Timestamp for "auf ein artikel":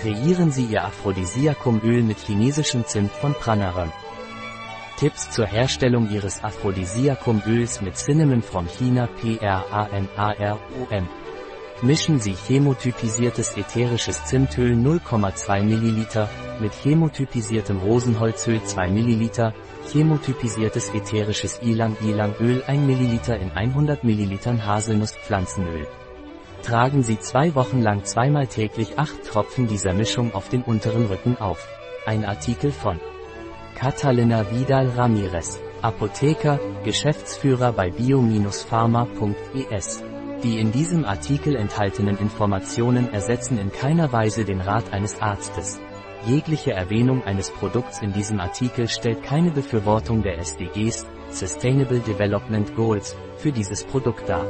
31.38-32.72